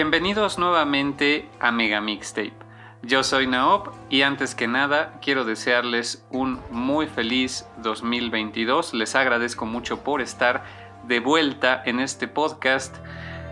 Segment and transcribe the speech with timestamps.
[0.00, 2.52] Bienvenidos nuevamente a Mega Mixtape.
[3.02, 8.94] Yo soy Naop y antes que nada quiero desearles un muy feliz 2022.
[8.94, 10.62] Les agradezco mucho por estar
[11.08, 12.94] de vuelta en este podcast.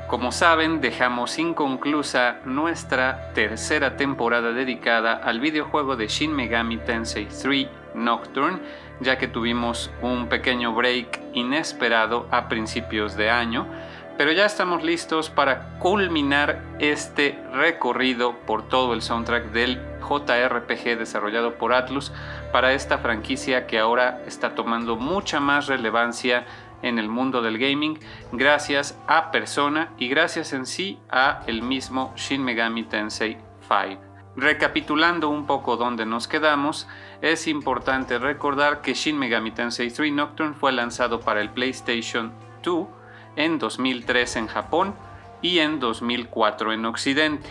[0.07, 7.67] Como saben, dejamos inconclusa nuestra tercera temporada dedicada al videojuego de Shin Megami Tensei 3
[7.97, 8.61] Nocturne,
[9.01, 13.67] ya que tuvimos un pequeño break inesperado a principios de año
[14.17, 21.55] pero ya estamos listos para culminar este recorrido por todo el soundtrack del JRPG desarrollado
[21.55, 22.13] por Atlus
[22.53, 26.47] para esta franquicia que ahora está tomando mucha más relevancia
[26.83, 27.99] en el mundo del gaming
[28.33, 34.03] gracias a Persona y gracias en sí a el mismo Shin Megami Tensei 5.
[34.37, 36.87] Recapitulando un poco dónde nos quedamos,
[37.23, 42.33] es importante recordar que Shin Megami Tensei 3 Nocturne fue lanzado para el PlayStation
[42.63, 42.96] 2
[43.37, 44.95] en 2003 en Japón
[45.43, 47.49] y en 2004 en Occidente,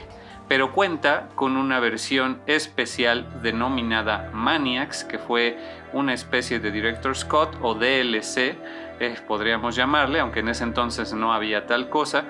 [0.47, 5.57] pero cuenta con una versión especial denominada Maniacs, que fue
[5.93, 8.57] una especie de Director Scott o DLC,
[8.99, 12.25] eh, podríamos llamarle, aunque en ese entonces no había tal cosa,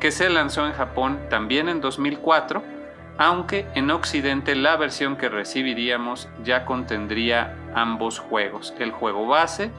[0.00, 2.62] que se lanzó en Japón también en 2004,
[3.18, 9.70] aunque en Occidente la versión que recibiríamos ya contendría ambos juegos, el juego base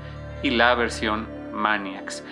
[0.43, 2.23] y la versión Maniacs.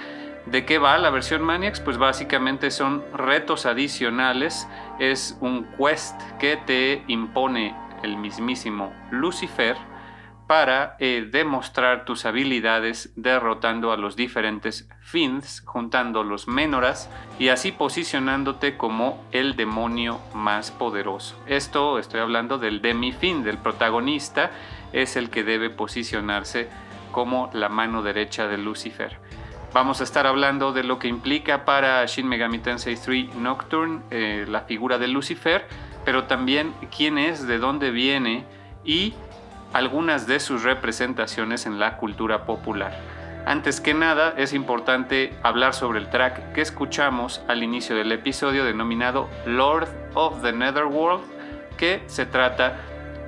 [0.51, 1.79] ¿De qué va la versión Maniacs?
[1.79, 4.67] Pues básicamente son retos adicionales,
[4.97, 9.77] es un quest que te impone el mismísimo Lucifer
[10.47, 17.71] para eh, demostrar tus habilidades derrotando a los diferentes Fins, juntando los Menoras y así
[17.71, 21.39] posicionándote como el demonio más poderoso.
[21.45, 24.49] Esto estoy hablando del Demi-Fin, del protagonista,
[24.93, 26.69] es el que debe posicionarse
[27.11, 29.19] como la mano derecha de Lucifer.
[29.71, 34.45] Vamos a estar hablando de lo que implica para Shin Megami Tensei 3 Nocturne eh,
[34.49, 35.67] la figura de Lucifer,
[36.03, 38.45] pero también quién es, de dónde viene
[38.83, 39.13] y
[39.71, 42.99] algunas de sus representaciones en la cultura popular.
[43.45, 48.65] Antes que nada, es importante hablar sobre el track que escuchamos al inicio del episodio
[48.65, 51.21] denominado Lord of the Netherworld,
[51.77, 52.75] que se trata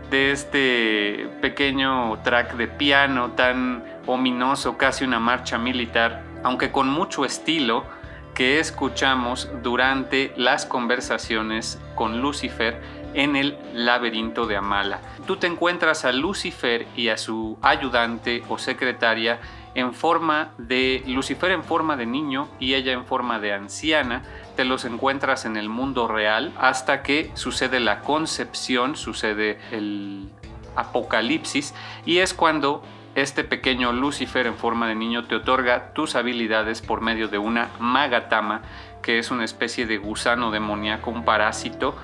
[0.09, 7.25] de este pequeño track de piano tan ominoso, casi una marcha militar, aunque con mucho
[7.25, 7.85] estilo,
[8.33, 12.81] que escuchamos durante las conversaciones con Lucifer
[13.13, 15.01] en el laberinto de Amala.
[15.27, 19.39] Tú te encuentras a Lucifer y a su ayudante o secretaria
[19.75, 24.23] en forma de Lucifer en forma de niño y ella en forma de anciana.
[24.55, 30.29] Te los encuentras en el mundo real hasta que sucede la concepción, sucede el
[30.75, 31.73] apocalipsis
[32.05, 32.81] y es cuando
[33.15, 37.69] este pequeño Lucifer en forma de niño te otorga tus habilidades por medio de una
[37.79, 38.61] magatama,
[39.01, 41.95] que es una especie de gusano demoníaco, un parásito,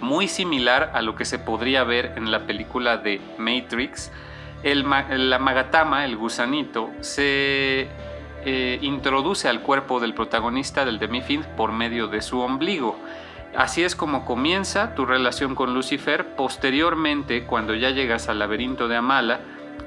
[0.00, 4.10] muy similar a lo que se podría ver en la película de Matrix.
[4.64, 7.88] La magatama, el gusanito, se
[8.44, 12.98] eh, introduce al cuerpo del protagonista del Demifin por medio de su ombligo.
[13.56, 16.34] Así es como comienza tu relación con Lucifer.
[16.36, 19.40] Posteriormente, cuando ya llegas al laberinto de Amala,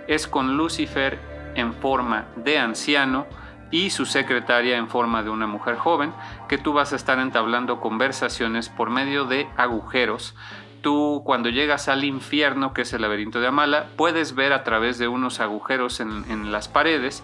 [0.08, 1.20] es con Lucifer
[1.56, 3.28] en forma de anciano
[3.72, 6.14] y su secretaria en forma de una mujer joven,
[6.48, 10.36] que tú vas a estar entablando conversaciones por medio de agujeros.
[10.82, 14.98] Tú cuando llegas al infierno, que es el laberinto de Amala, puedes ver a través
[14.98, 17.24] de unos agujeros en, las paredes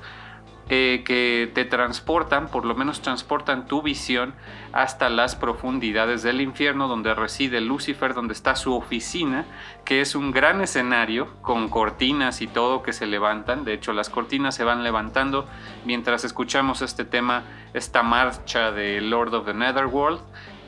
[0.67, 4.33] eh, que te transportan, por lo menos transportan tu visión
[4.73, 9.45] hasta las profundidades del infierno donde reside Lucifer, donde está su oficina,
[9.85, 13.63] que es un gran escenario con cortinas y todo que se levantan.
[13.63, 15.47] De hecho, las cortinas se van levantando
[15.85, 17.43] mientras escuchamos este tema,
[17.75, 20.19] esta marcha de Lord of the Netherworld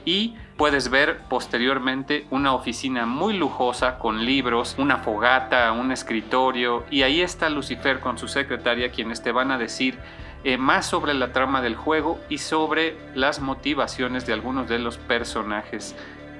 [0.06, 7.04] y puedes ver posteriormente una oficina muy lujosa con libros, una fogata, un escritorio y
[7.04, 10.00] ahí está Lucifer con su secretaria quienes te van a decir
[10.44, 14.98] eh, más sobre la trama del juego y sobre las motivaciones de algunos de los
[14.98, 15.95] personajes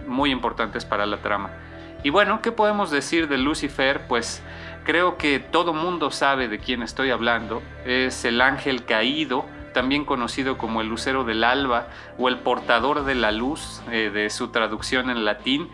[0.08, 1.52] muy importantes para la trama.
[2.04, 4.08] Y bueno, ¿qué podemos decir de Lucifer?
[4.08, 4.42] Pues
[4.84, 7.62] creo que todo mundo sabe de quién estoy hablando.
[7.86, 9.46] Es el ángel caído
[9.78, 14.32] también conocido como el lucero del alba o el portador de la luz eh, de
[14.32, 15.70] su traducción en latín.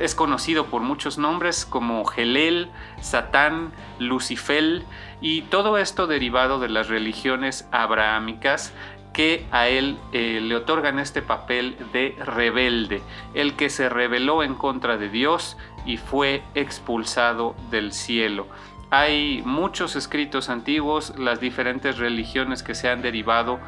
[0.00, 2.70] Es conocido por muchos nombres como Gelel,
[3.02, 4.86] Satán, Lucifel
[5.20, 8.72] y todo esto derivado de las religiones abrahámicas
[9.12, 13.02] que a él eh, le otorgan este papel de rebelde,
[13.34, 18.46] el que se rebeló en contra de Dios y fue expulsado del cielo.
[18.90, 23.58] Hay muchos escritos antiguos, las diferentes religiones que se han derivado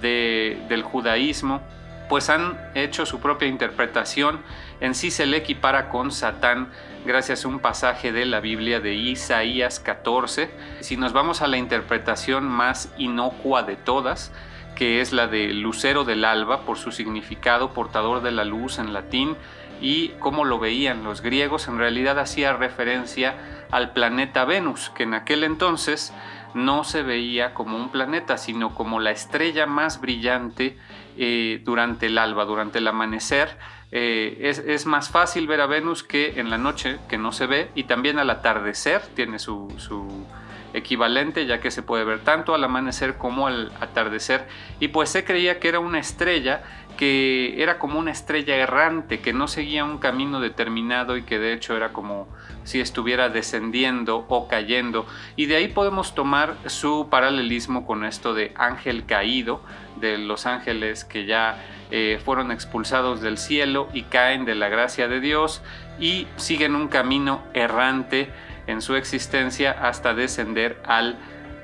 [0.00, 1.60] del judaísmo,
[2.08, 4.40] pues han hecho su propia interpretación.
[4.80, 6.68] En sí se le equipara con Satán
[7.04, 10.50] gracias a un pasaje de la Biblia de Isaías 14.
[10.80, 14.32] Si nos vamos a la interpretación más inocua de todas,
[14.76, 18.92] que es la de lucero del alba por su significado portador de la luz en
[18.92, 19.36] latín
[19.80, 23.34] y cómo lo veían los griegos, en realidad hacía referencia
[23.70, 26.12] al planeta Venus, que en aquel entonces
[26.54, 30.78] no se veía como un planeta, sino como la estrella más brillante
[31.16, 33.56] eh, durante el alba, durante el amanecer.
[33.90, 37.70] Eh, es, más fácil ver a Venus que en la noche, que no se ve,
[37.74, 40.26] y también al atardecer tiene su, su
[40.74, 44.46] equivalente, ya que se puede ver tanto al amanecer como al atardecer.
[44.80, 46.62] Y pues se creía que era una estrella
[46.98, 51.52] que era como una estrella errante, que no seguía un camino determinado y que de
[51.52, 52.26] hecho era como
[52.64, 55.06] si estuviera descendiendo o cayendo.
[55.36, 59.62] Y de ahí podemos tomar su paralelismo con esto de ángel caído,
[60.00, 65.06] de los ángeles que ya eh, fueron expulsados del cielo y caen de la gracia
[65.06, 65.62] de Dios
[66.00, 68.28] y siguen un camino errante
[68.66, 71.16] en su existencia hasta descender al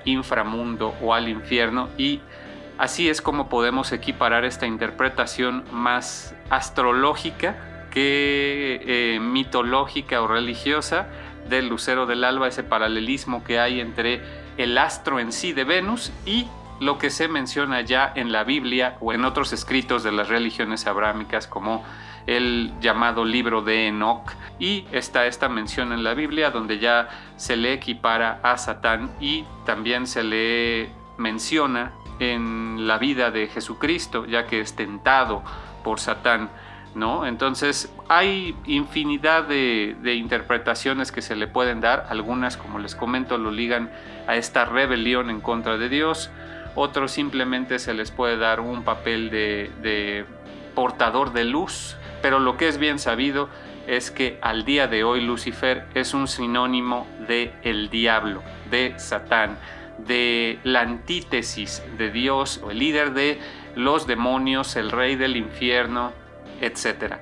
[0.04, 2.20] inframundo o al infierno y
[2.76, 11.06] Así es como podemos equiparar esta interpretación más astrológica que eh, mitológica o religiosa
[11.48, 14.20] del lucero del alba, ese paralelismo que hay entre
[14.56, 16.48] el astro en sí de Venus y
[16.80, 20.88] lo que se menciona ya en la Biblia o en otros escritos de las religiones
[20.88, 21.84] abrámicas como
[22.26, 24.32] el llamado libro de Enoch.
[24.58, 29.44] Y está esta mención en la Biblia donde ya se le equipara a Satán y
[29.64, 35.42] también se le menciona en la vida de Jesucristo, ya que es tentado
[35.82, 36.50] por Satán.
[36.94, 37.26] ¿No?
[37.26, 43.50] Entonces hay infinidad de, interpretaciones que se le pueden dar, algunas como les comento lo
[43.50, 43.90] ligan
[44.28, 46.30] a esta rebelión en contra de Dios,
[46.76, 50.24] otros simplemente se les puede dar un papel de, de
[50.76, 53.48] portador de luz, pero lo que es bien sabido
[53.86, 59.58] es que al día de hoy Lucifer es un sinónimo de el diablo, de Satán,
[59.98, 63.40] de la antítesis de Dios, el líder de
[63.76, 66.12] los demonios, el rey del infierno,
[66.60, 67.16] etc.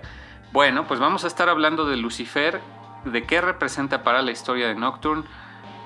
[0.52, 2.60] Bueno, pues vamos a estar hablando de Lucifer,
[3.04, 5.24] de qué representa para la historia de Nocturne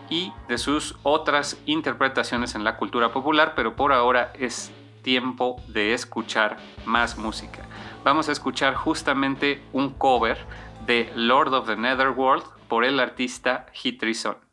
[0.08, 5.94] y de sus otras interpretaciones en la cultura popular, pero por ahora es tiempo de
[5.94, 7.62] escuchar más música.
[8.04, 10.38] Vamos a escuchar justamente un cover
[10.86, 14.45] de Lord of the Netherworld por el artista Hitrison.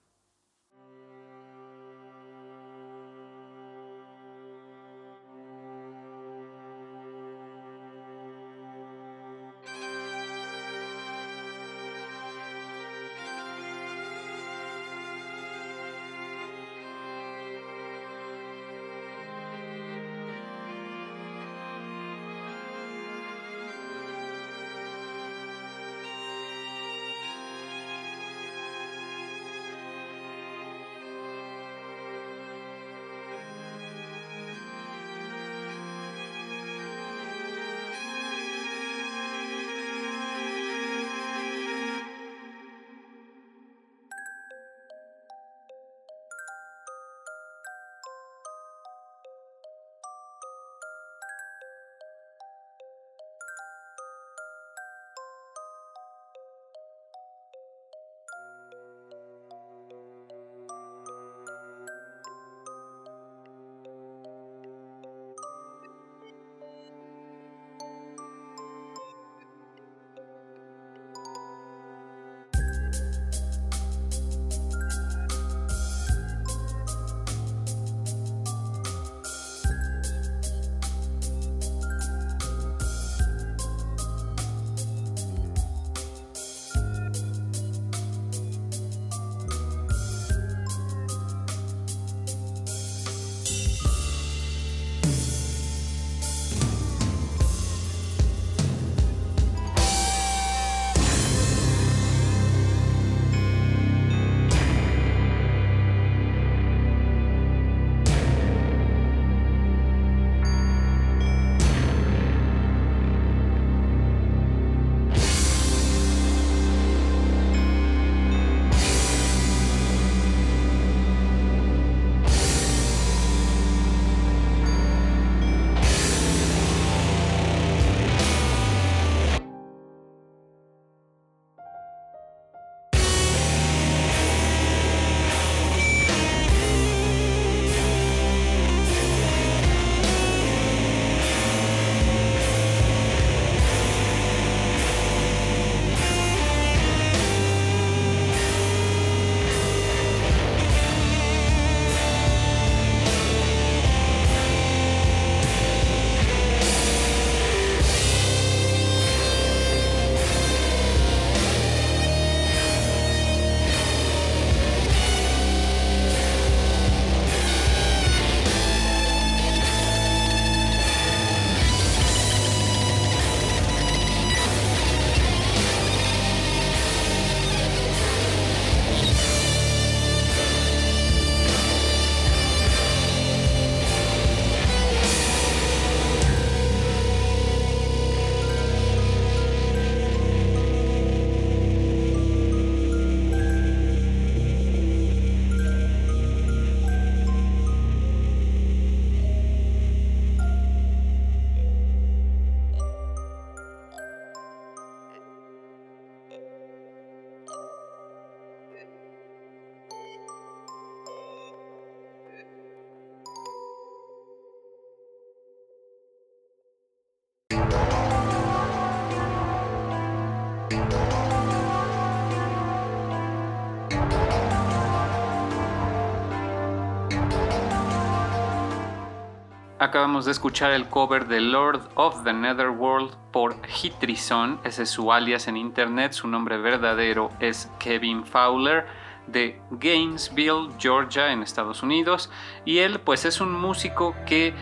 [229.84, 235.12] Acabamos de escuchar el cover de Lord of the Netherworld por Hitrison, ese es su
[235.12, 238.86] alias en internet, su nombre verdadero es Kevin Fowler
[239.28, 242.32] de Gainesville, Georgia, en Estados Unidos,
[242.64, 244.54] y él pues es un músico que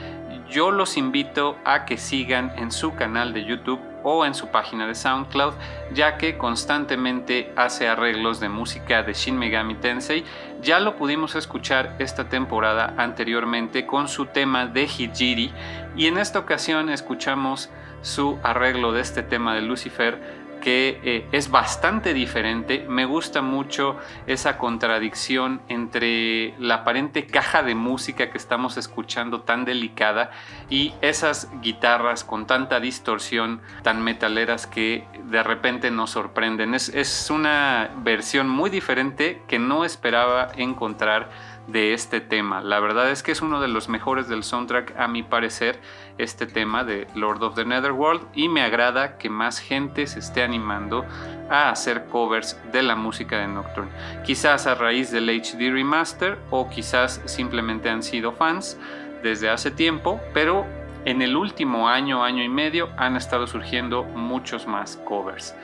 [0.50, 4.88] yo los invito a que sigan en su canal de YouTube o en su página
[4.88, 5.54] de SoundCloud,
[5.94, 10.24] ya que constantemente hace arreglos de música de Shin Megami Tensei.
[10.62, 15.52] Ya lo pudimos escuchar esta temporada anteriormente con su tema de Hijiri
[15.96, 17.70] y en esta ocasión escuchamos
[18.02, 22.86] su arreglo de este tema de Lucifer que eh, es bastante diferente.
[22.88, 29.66] Me gusta mucho esa contradicción entre la aparente caja de música que estamos escuchando tan
[29.66, 30.32] delicada
[30.70, 36.74] y esas guitarras con tanta distorsión tan metaleras que de repente nos sorprenden.
[36.74, 41.30] Es, es una versión muy diferente que no esperaba encontrar
[41.72, 42.62] de este tema.
[42.62, 45.80] La verdad es que es uno de los mejores del soundtrack a mi parecer,
[46.18, 50.44] este tema de Lord of the Netherworld y me agrada que más gente se esté
[50.44, 51.06] animando
[51.50, 53.92] a hacer covers de la música de Nocturne.
[54.26, 58.78] Quizás a raíz del HD remaster o quizás simplemente han sido fans
[59.24, 60.66] desde hace tiempo, pero
[61.06, 65.56] en el último año, año y medio han estado surgiendo muchos más covers.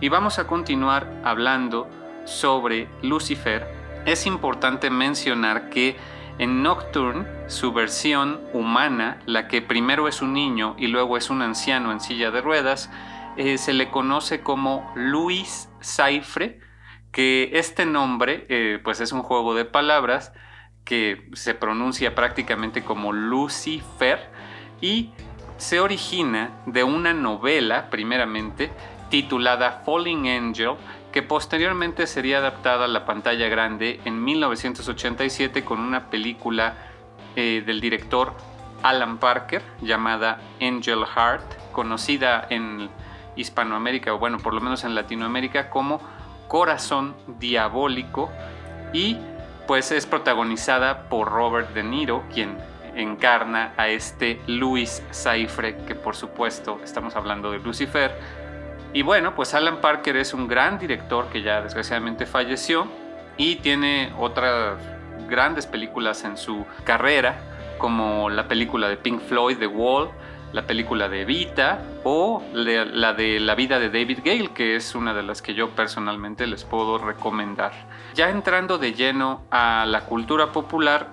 [0.00, 1.88] Y vamos a continuar hablando
[2.24, 5.96] sobre Lucifer es importante mencionar que
[6.38, 11.42] en Nocturne, su versión humana, la que primero es un niño y luego es un
[11.42, 12.90] anciano en silla de ruedas,
[13.36, 16.60] eh, se le conoce como Luis Saifre,
[17.12, 20.32] que este nombre eh, pues es un juego de palabras
[20.84, 24.30] que se pronuncia prácticamente como Lucifer
[24.80, 25.12] y
[25.56, 28.70] se origina de una novela, primeramente,
[29.08, 30.74] titulada Falling Angel,
[31.14, 36.74] que posteriormente sería adaptada a la pantalla grande en 1987 con una película
[37.36, 38.32] eh, del director
[38.82, 42.90] Alan Parker llamada Angel Heart, conocida en
[43.36, 46.00] Hispanoamérica, o bueno, por lo menos en Latinoamérica, como
[46.48, 48.32] Corazón Diabólico,
[48.92, 49.16] y
[49.68, 52.58] pues es protagonizada por Robert De Niro, quien
[52.96, 58.43] encarna a este Luis Saifre, que por supuesto estamos hablando de Lucifer,
[58.94, 62.86] y bueno, pues Alan Parker es un gran director que ya desgraciadamente falleció
[63.36, 64.78] y tiene otras
[65.28, 67.40] grandes películas en su carrera,
[67.78, 70.10] como la película de Pink Floyd, The Wall,
[70.52, 75.12] la película de Evita o la de La vida de David Gale, que es una
[75.12, 77.72] de las que yo personalmente les puedo recomendar.
[78.14, 81.08] Ya entrando de lleno a la cultura popular,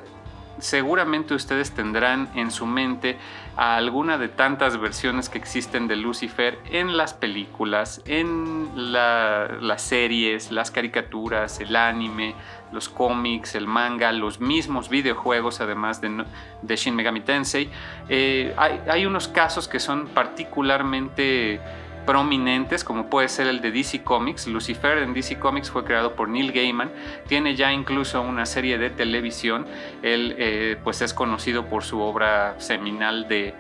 [0.59, 3.17] seguramente ustedes tendrán en su mente
[3.57, 10.51] a alguna de tantas versiones que existen de Lucifer en las películas, en las series,
[10.51, 12.35] las caricaturas, el anime,
[12.71, 17.69] los cómics, el manga, los mismos videojuegos, además de, Shin Megami Tensei.
[18.07, 21.59] Eh, hay unos casos que son particularmente
[22.05, 24.47] prominentes, como puede ser el de DC Comics.
[24.47, 26.91] Lucifer en DC Comics fue creado por Neil Gaiman,
[27.27, 29.65] tiene ya incluso una serie de televisión.
[30.01, 33.53] Él eh, pues es conocido por su obra seminal de,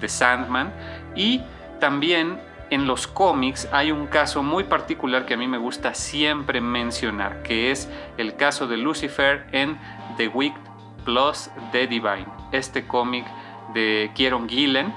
[0.00, 0.72] The Sandman
[1.14, 1.42] y
[1.80, 2.38] también
[2.70, 7.42] en los cómics hay un caso muy particular que a mí me gusta siempre mencionar,
[7.42, 9.78] que es el caso de Lucifer en
[10.16, 10.60] The Wicked
[11.04, 13.26] Plus The Divine, este cómic
[13.74, 14.92] de Kieron Gillen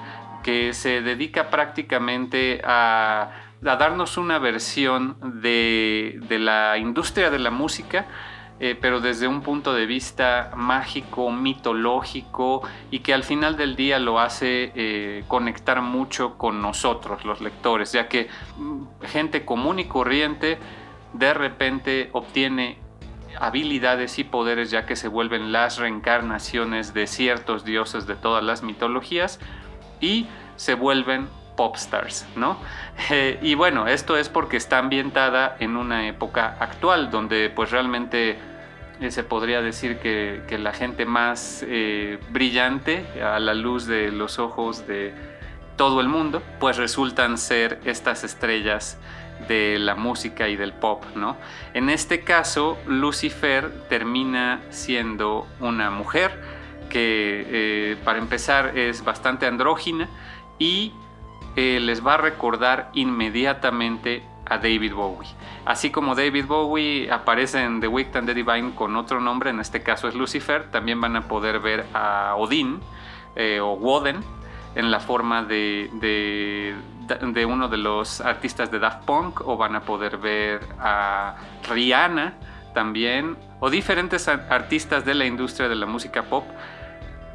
[0.48, 8.06] que se dedica prácticamente a, darnos una versión de, la industria de la música,
[8.62, 14.00] eh, pero desde un punto de vista mágico, mitológico y que al final del día
[14.00, 19.86] lo hace eh, conectar mucho con nosotros, los lectores, ya que mm, gente común y
[19.86, 20.60] corriente
[21.12, 22.78] de repente obtiene
[23.38, 28.64] habilidades y poderes ya que se vuelven las reencarnaciones de ciertos dioses de todas las
[28.64, 29.42] mitologías
[30.00, 32.58] y se vuelven popstars, ¿no?
[33.12, 38.40] Eh, y bueno, esto es porque está ambientada en una época actual, donde pues realmente
[39.00, 44.40] eh, se podría decir que, la gente más eh, brillante a la luz de los
[44.40, 45.14] ojos de
[45.76, 48.98] todo el mundo, pues resultan ser estas estrellas
[49.48, 51.38] de la música y del pop, ¿no?
[51.76, 56.57] En este caso, Lucifer termina siendo una mujer,
[56.90, 60.10] que eh, para empezar es bastante andrógina
[60.60, 60.94] y
[61.56, 65.30] eh, les va a recordar inmediatamente a David Bowie.
[65.66, 69.60] Así como David Bowie aparece en The Wicked and the Divine con otro nombre, en
[69.60, 72.80] este caso es Lucifer, también van a poder ver a Odin
[73.36, 74.24] eh, o Woden
[74.76, 79.82] en la forma de, de, uno de los artistas de Daft Punk o van a
[79.82, 81.36] poder ver a
[81.68, 82.36] Rihanna
[82.74, 86.46] también o diferentes artistas de la industria de la música pop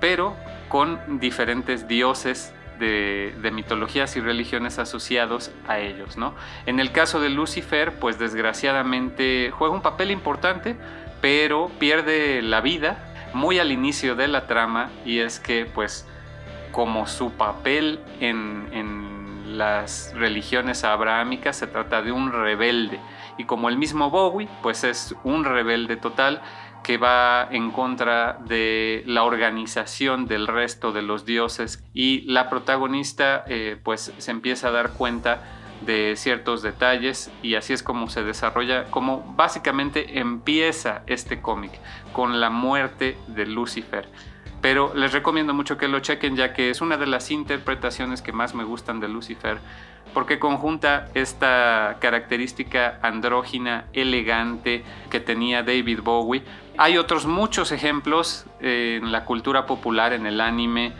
[0.02, 0.34] pero
[0.68, 6.34] con diferentes dioses de, mitologías y religiones asociados a ellos, ¿no?
[6.66, 10.74] En el caso de Lucifer, pues desgraciadamente juega un papel importante,
[11.20, 16.04] pero pierde la vida muy al inicio de la trama y es que pues
[16.72, 18.90] como su papel en,
[19.56, 22.98] las religiones abrahámicas, se trata de un rebelde.
[23.36, 26.40] Y como el mismo Bowie, pues es un rebelde total
[26.82, 33.44] que va en contra de la organización del resto de los dioses y la protagonista
[33.46, 35.42] eh, pues se empieza a dar cuenta
[35.84, 41.72] de ciertos detalles y así es como se desarrolla, como básicamente empieza este cómic
[42.12, 44.08] con la muerte de Lucifer.
[44.60, 48.32] Pero les recomiendo mucho que lo chequen ya que es una de las interpretaciones que
[48.32, 49.58] más me gustan de Lucifer
[50.14, 56.42] porque conjunta esta característica andrógina elegante que tenía David Bowie.
[56.78, 60.92] Hay otros muchos ejemplos en la cultura popular, en el anime,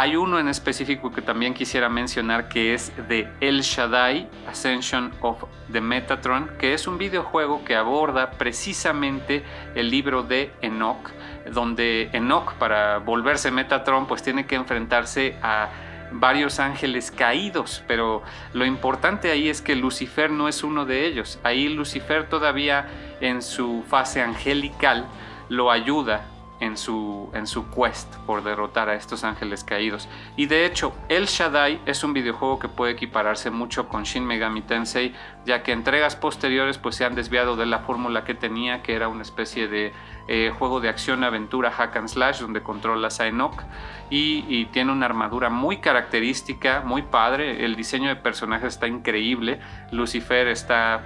[0.00, 5.42] hay uno en específico que también quisiera mencionar que es de El Shaddai Ascension of
[5.72, 9.42] the Metatron, que es un videojuego que aborda precisamente
[9.74, 11.10] el libro de Enoch,
[11.52, 15.68] donde Enoch para volverse Metatron pues tiene que enfrentarse a
[16.12, 21.38] varios ángeles caídos, pero lo importante ahí es que Lucifer no es uno de ellos.
[21.42, 22.88] Ahí Lucifer todavía
[23.20, 25.06] en su fase angelical
[25.48, 26.26] lo ayuda
[26.60, 30.08] en su, en su quest por derrotar a estos ángeles caídos.
[30.36, 34.62] Y de hecho, El Shaddai es un videojuego que puede equipararse mucho con Shin Megami
[34.62, 38.94] Tensei, ya que entregas posteriores pues se han desviado de la fórmula que tenía, que
[38.94, 39.92] era una especie de
[40.28, 43.62] eh, juego de acción, aventura, hack and slash, donde controlas a Enoch
[44.10, 49.58] y, tiene una armadura muy característica, muy padre, el diseño de personajes está increíble,
[49.90, 51.00] Lucifer está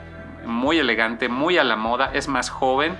[0.44, 2.96] muy elegante, muy a la moda, es más joven,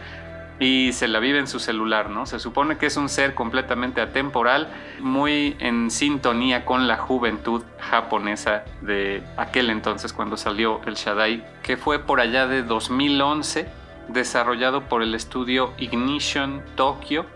[0.60, 2.24] y se la vive en su celular, ¿no?
[2.24, 4.68] Se supone que es un ser completamente atemporal,
[5.00, 11.76] muy en sintonía con la juventud japonesa de aquel entonces cuando salió el Shaddai, que
[11.76, 17.26] fue por allá de 2011, desarrollado por el estudio Ignition Tokyo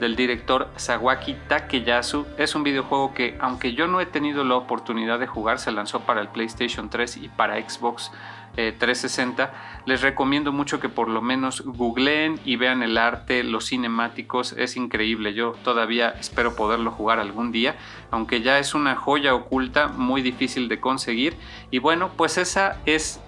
[0.00, 2.26] del director Sawaki Takeyasu.
[2.38, 6.00] Es un videojuego que, aunque yo no he tenido la oportunidad de jugar, se lanzó
[6.00, 8.10] para el PlayStation 3 y para Xbox
[8.54, 9.48] 360, eh,
[9.86, 14.76] les recomiendo mucho que por lo menos googleen y vean el arte, los cinemáticos, es
[14.76, 15.34] increíble.
[15.34, 17.76] Yo todavía espero poderlo jugar algún día,
[18.10, 21.36] aunque ya es una joya oculta muy difícil de conseguir.
[21.70, 23.20] Y bueno, pues esa es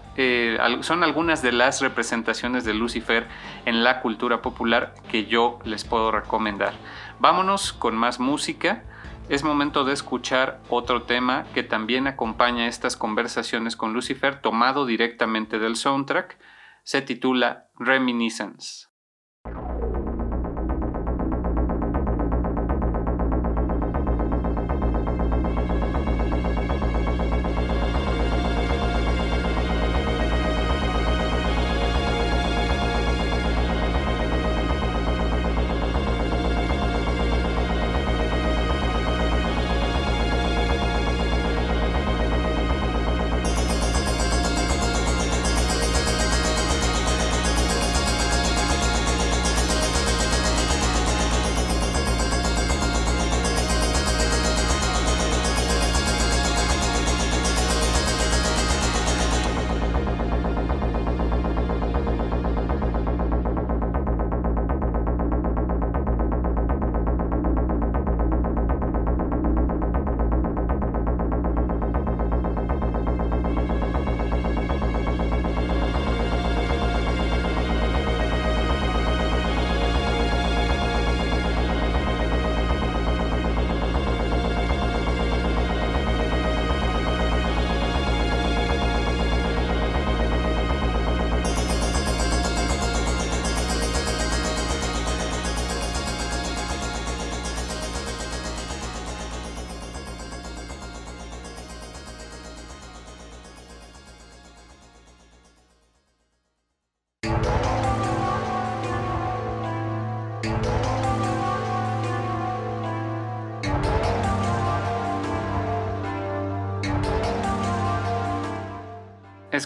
[0.80, 3.26] son algunas de las representaciones de Lucifer
[3.64, 6.74] en la cultura popular que yo les puedo recomendar.
[7.18, 8.82] Vámonos con más música
[9.28, 15.58] es momento de escuchar otro tema que también acompaña estas conversaciones con Lucifer, tomado directamente
[15.58, 16.38] del soundtrack.
[16.82, 18.91] Se titula Reminiscence.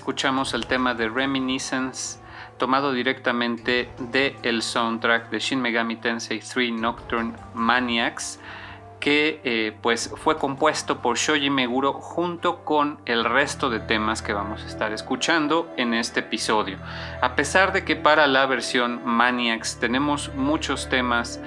[0.07, 2.21] Escuchamos el tema de Reminiscence
[2.59, 8.39] tomado directamente de el soundtrack de Shin Megami Tensei 3 Nocturne Maniacs
[9.01, 14.33] que eh, pues fue compuesto por Shoji Meguro junto con el resto de temas que
[14.33, 16.79] vamos a estar escuchando en este episodio.
[17.21, 21.41] A pesar de que para la versión Maniacs tenemos muchos temas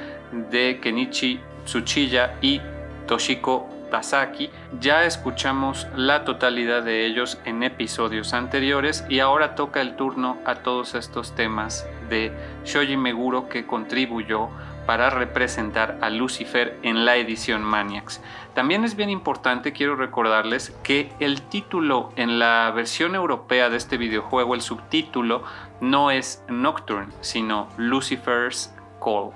[0.51, 2.59] de Kenichi Tsuchiya y
[3.07, 4.49] Toshiko Tasaki.
[4.79, 10.55] Ya escuchamos la totalidad de ellos en episodios anteriores y ahora toca el turno a
[10.55, 12.31] todos estos temas de
[12.65, 14.49] Shoji Meguro que contribuyó
[14.89, 18.21] para representar a Lucifer en la edición Maniacs.
[18.55, 23.97] También es bien importante, quiero recordarles, que el título en la versión europea de este
[23.97, 25.43] videojuego, el subtítulo,
[25.79, 29.29] no es Nocturne, sino Lucifer's Call.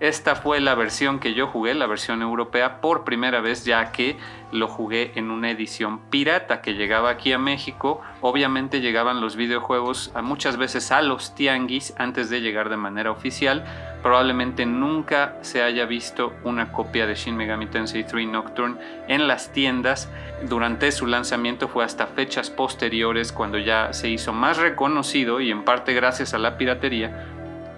[0.00, 4.16] Esta fue la versión que yo jugué, la versión europea, por primera vez, ya que
[4.50, 8.00] lo jugué en una edición pirata que llegaba aquí a México.
[8.20, 13.64] Obviamente llegaban los videojuegos muchas veces a los tianguis antes de llegar de manera oficial.
[14.02, 18.76] Probablemente nunca se haya visto una copia de Shin Megami Tensei 3 Nocturne
[19.08, 20.10] en las tiendas.
[20.42, 25.64] Durante su lanzamiento fue hasta fechas posteriores cuando ya se hizo más reconocido y en
[25.64, 27.30] parte gracias a la piratería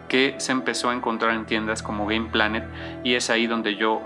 [0.08, 2.64] que se empezó a encontrar en tiendas como Game Planet
[3.04, 4.02] y es ahí donde yo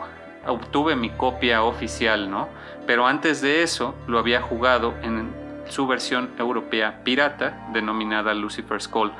[0.46, 2.48] obtuve mi copia oficial, ¿no?
[2.86, 5.30] Pero antes de eso lo había jugado en
[5.68, 9.12] su versión europea pirata denominada Lucifer's Call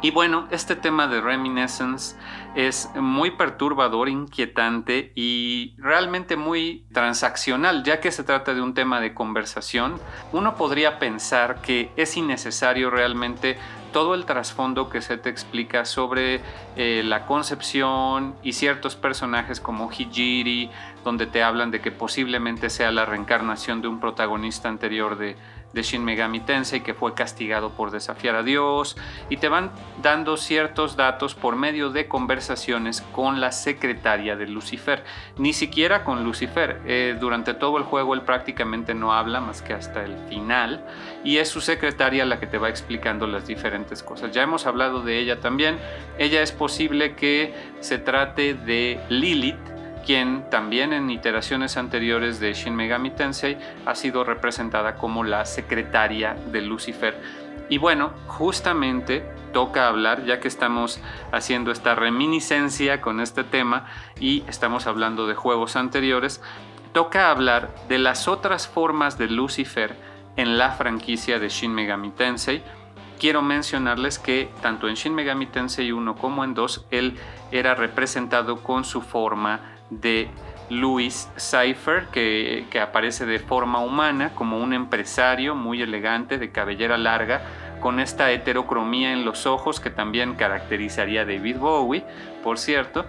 [0.00, 2.14] y bueno, este tema de Reminiscence
[2.54, 9.00] es muy perturbador, inquietante y realmente muy transaccional, ya que se trata de un tema
[9.00, 9.98] de conversación.
[10.30, 13.58] Uno podría pensar que es innecesario realmente
[13.98, 16.40] todo el trasfondo que se te explica sobre
[16.76, 20.70] eh, la concepción y ciertos personajes como Hijiri,
[21.02, 25.34] donde te hablan de que posiblemente sea la reencarnación de un protagonista anterior de,
[25.72, 28.96] de Shin Megami Tensei que fue castigado por desafiar a Dios
[29.28, 29.70] y te van
[30.02, 35.04] dando ciertos datos por medio de conversaciones con la secretaria de Lucifer,
[35.36, 36.80] ni siquiera con Lucifer.
[36.86, 40.84] Eh, durante todo el juego él prácticamente no habla más que hasta el final
[41.24, 44.32] y es su secretaria la que te va explicando las diferentes cosas.
[44.32, 45.78] Ya hemos hablado de ella también.
[46.18, 52.74] Ella es posible que se trate de Lilith quien también en iteraciones anteriores de Shin
[52.74, 57.20] Megami Tensei ha sido representada como la secretaria de Lucifer.
[57.68, 61.00] Y bueno, justamente toca hablar, ya que estamos
[61.32, 63.86] haciendo esta reminiscencia con este tema
[64.18, 66.42] y estamos hablando de juegos anteriores,
[66.92, 69.96] toca hablar de las otras formas de Lucifer
[70.36, 72.62] en la franquicia de Shin Megami Tensei.
[73.18, 77.18] Quiero mencionarles que tanto en Shin Megami Tensei 1 como en 2 él
[77.50, 80.28] era representado con su forma de
[80.70, 87.42] Louis Cypher, que, aparece de forma humana como un empresario muy elegante de cabellera larga,
[87.80, 92.04] con esta heterocromía en los ojos que también caracterizaría a David Bowie,
[92.42, 93.06] por cierto.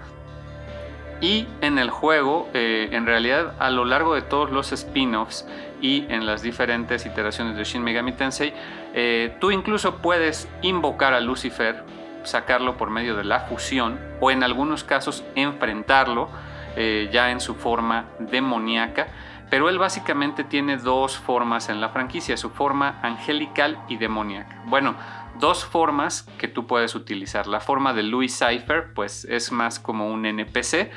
[1.22, 5.46] Y en el juego, eh, en realidad a lo largo de todos los spin-offs
[5.82, 8.54] y en las diferentes iteraciones de Shin Megami Tensei,
[8.94, 11.84] eh, tú incluso puedes invocar a Lucifer,
[12.24, 16.30] sacarlo por medio de la fusión o en algunos casos enfrentarlo
[16.82, 19.08] eh, ya en su forma demoníaca,
[19.50, 24.64] pero él básicamente tiene dos formas en la franquicia, su forma angelical y demoníaca.
[24.66, 24.96] Bueno,
[25.42, 27.48] dos formas que tú puedes utilizar.
[27.48, 30.90] La forma de Louis Cypher, pues es más como un NPC,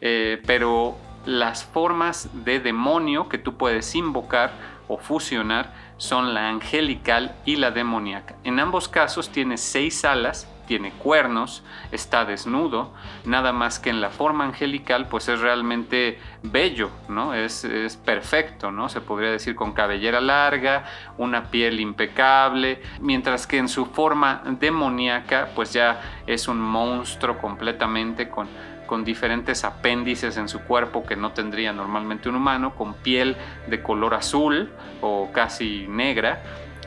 [0.00, 0.96] eh, pero
[1.26, 4.52] las formas de demonio que tú puedes invocar
[4.88, 8.36] o fusionar son la angelical y la demoníaca.
[8.42, 12.92] En ambos casos tiene seis alas tiene cuernos, está desnudo,
[13.24, 17.34] nada más que en la forma angelical pues es realmente bello, ¿no?
[17.34, 17.66] Es,
[18.04, 18.88] perfecto, ¿no?
[18.88, 20.84] Se podría decir con cabellera larga,
[21.18, 28.28] una piel impecable, mientras que en su forma demoníaca pues ya es un monstruo completamente
[28.28, 28.48] con
[28.86, 33.82] con diferentes apéndices en su cuerpo que no tendría normalmente un humano, con piel de
[33.82, 36.42] color azul o casi negra,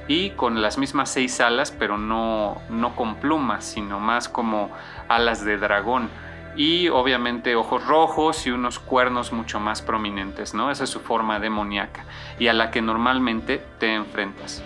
[0.09, 4.71] y con las mismas seis alas, pero no, no con plumas, sino más como
[5.07, 6.09] alas de dragón.
[6.55, 10.71] Y obviamente ojos rojos y unos cuernos mucho más prominentes, ¿no?
[10.71, 12.05] Esa es su forma demoníaca
[12.39, 14.63] y a la que normalmente te enfrentas.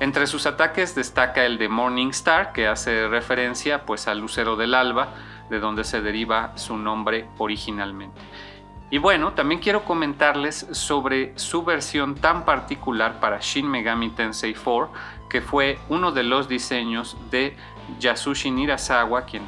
[0.00, 4.74] Entre sus ataques destaca el de Morning Star, que hace referencia pues al lucero del
[4.74, 5.14] alba,
[5.48, 8.20] de donde se deriva su nombre originalmente.
[8.90, 14.90] Y bueno, también quiero comentarles sobre su versión tan particular para Shin Megami Tensei 4,
[15.28, 17.54] que fue uno de los diseños de
[18.00, 19.42] Yasushi Nirasawa, quien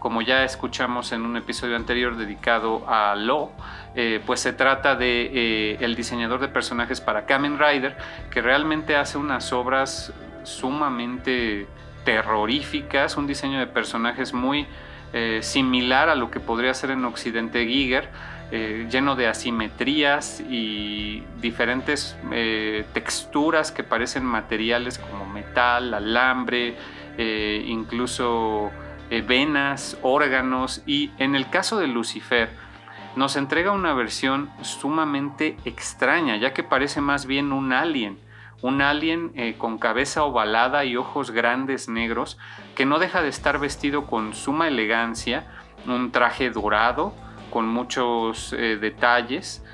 [0.00, 3.52] como ya escuchamos en un episodio anterior dedicado a Lo,
[3.94, 7.96] eh, pues se trata de eh, el diseñador de personajes para Kamen Rider,
[8.30, 11.68] que realmente hace unas obras sumamente
[12.04, 14.66] terroríficas, un diseño de personajes muy
[15.12, 18.08] eh, similar a lo que podría ser en Occidente Giger,
[18.52, 26.74] eh, lleno de asimetrías y diferentes eh, texturas que parecen materiales como metal, alambre,
[27.16, 28.72] eh, incluso
[29.26, 30.82] venas, órganos.
[30.84, 32.50] Y en el caso de Lucifer
[33.14, 38.18] nos entrega una versión sumamente extraña ya que parece más bien un alien.
[38.62, 42.36] Un alien con cabeza ovalada y ojos grandes negros
[42.76, 45.46] que no deja de estar vestido con suma elegancia
[45.86, 47.14] un traje dorado
[47.50, 49.64] con muchos eh, detalles,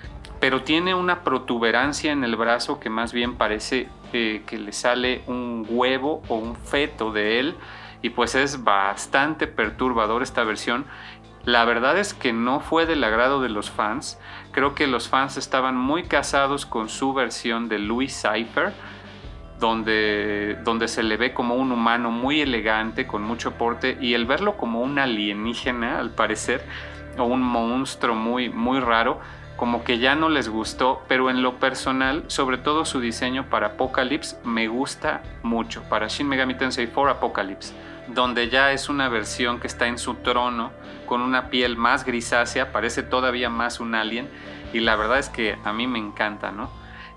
[0.40, 5.22] pero tiene una protuberancia en el brazo que más bien parece eh, que le sale
[5.26, 7.56] un huevo o un feto de él
[8.02, 10.86] y pues es bastante perturbador esta versión.
[11.44, 14.18] La verdad es que no fue del agrado de los fans.
[14.52, 18.72] Creo que los fans estaban muy casados con su versión de Louis Cypher,
[19.60, 24.26] donde, donde se le ve como un humano muy elegante, con mucho porte, y el
[24.26, 26.64] verlo como un alienígena, al parecer,
[27.18, 29.20] o un monstruo muy, muy raro,
[29.56, 33.68] como que ya no les gustó, pero en lo personal, sobre todo su diseño para
[33.68, 37.74] Apocalypse, me gusta mucho, para Shin Megami Tensei 4 Apocalypse,
[38.08, 40.72] donde ya es una versión que está en su trono,
[41.06, 44.28] con una piel más grisácea, parece todavía más un alien,
[44.74, 46.68] y la verdad es que a mí me encanta, ¿no?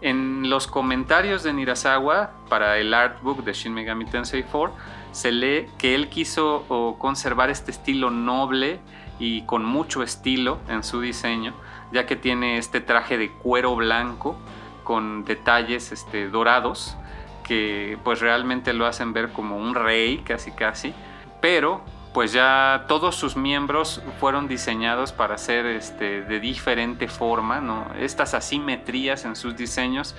[0.02, 4.74] En los comentarios de Nirasawa para el artbook de Shin Megami Tensei 4
[5.12, 8.80] se lee que él quiso conservar este estilo noble
[9.20, 11.54] y con mucho estilo en su diseño,
[11.92, 14.38] ya que tiene este traje de cuero blanco
[14.84, 16.98] con detalles este, dorados
[17.44, 20.94] que pues realmente lo hacen ver como un rey casi casi,
[21.42, 21.82] pero
[22.14, 27.88] pues ya todos sus miembros fueron diseñados para ser este, de diferente forma, ¿no?
[28.00, 30.16] estas asimetrías en sus diseños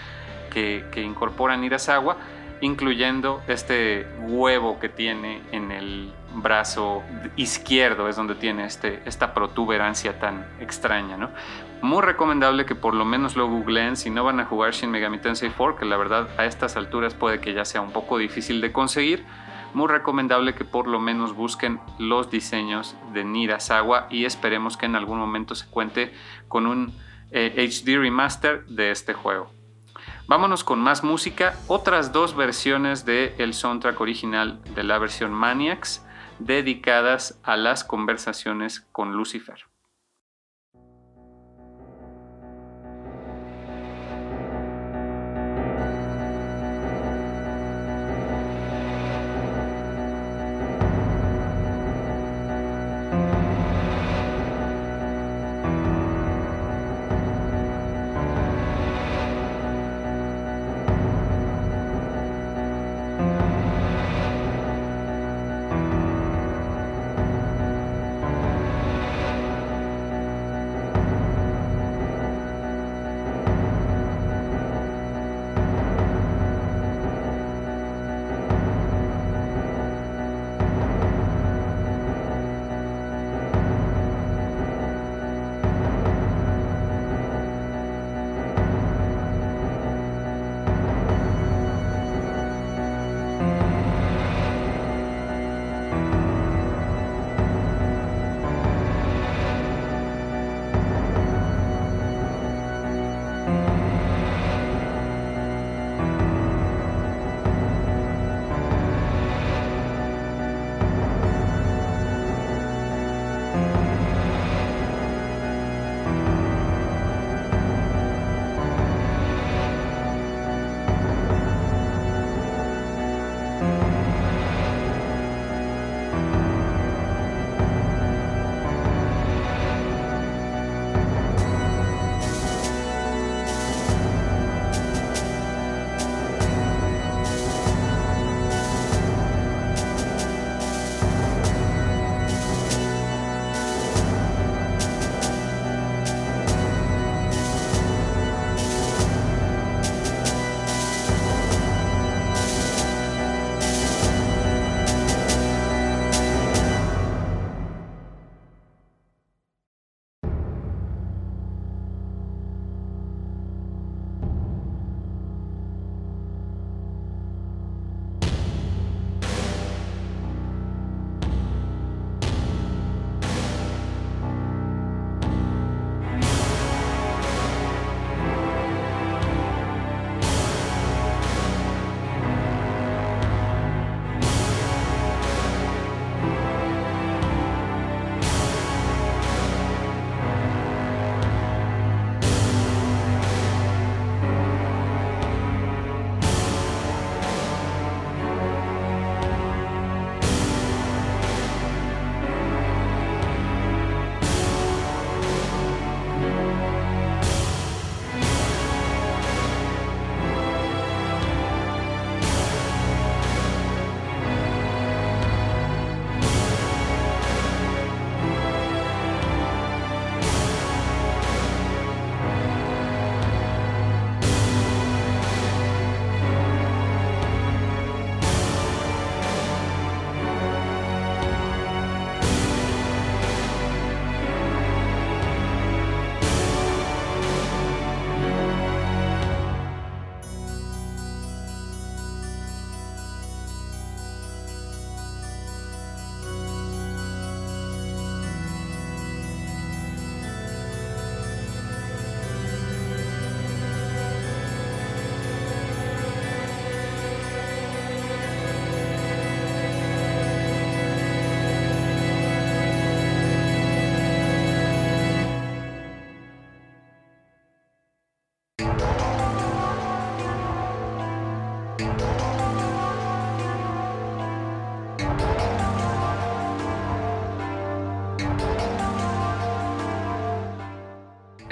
[0.51, 2.17] que, que incorporan Irasawa,
[2.61, 7.03] incluyendo este huevo que tiene en el brazo
[7.37, 11.17] izquierdo, es donde tiene este, esta protuberancia tan extraña.
[11.17, 11.31] ¿no?
[11.83, 15.19] Muy recomendable que por lo menos lo googleen si no van a jugar Shin Megami
[15.19, 18.61] Tensei 4, que la verdad a estas alturas puede que ya sea un poco difícil
[18.61, 19.25] de conseguir
[19.75, 24.97] muy recomendable que por lo menos busquen los diseños de Nirasawa y esperemos que en
[24.97, 26.13] algún momento se cuente
[26.49, 26.89] con un
[27.33, 29.51] HD eh, remaster de este juego.
[30.27, 36.05] Vámonos con más música, otras dos versiones del el soundtrack original de la versión Maniacs
[36.41, 39.70] dedicadas a las conversaciones con Lucifer.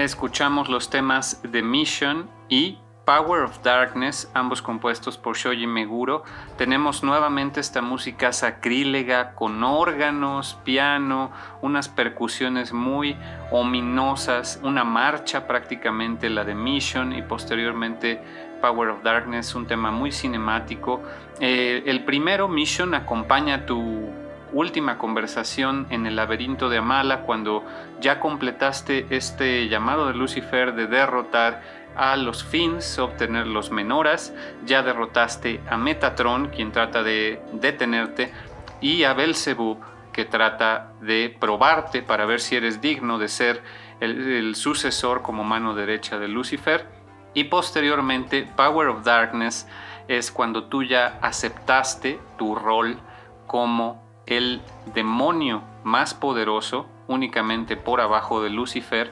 [0.09, 6.25] Escuchamos los temas The Mission y Power of Darkness, ambos compuestos por Shoji Meguro.
[6.57, 11.31] Tenemos nuevamente esta música sacrílega con órganos, piano,
[11.61, 13.19] unas percusiones muy
[13.51, 18.23] ominosas, una marcha prácticamente, la de Mission y posteriormente
[18.63, 21.03] Power of Darkness, un tema muy cinemático.
[21.39, 24.09] Eh, el primero, Mission, acompaña tu
[24.53, 27.65] última conversación en el laberinto de Amala cuando
[28.01, 31.63] ya completaste este llamado de Lucifer de derrotar
[31.97, 34.33] a los Fins, obtener los Menoras,
[34.65, 38.33] ya derrotaste a Metatron, quien trata de detenerte,
[38.81, 39.79] y a Belzebub,
[40.13, 43.63] que trata de probarte para ver si eres digno de ser
[44.01, 46.87] el, sucesor como mano derecha de Lucifer.
[47.35, 49.69] Y posteriormente, Power of Darkness
[50.09, 52.99] es cuando tú ya aceptaste tu rol
[53.47, 54.61] como el
[54.95, 59.11] demonio más poderoso, únicamente por abajo de Lucifer,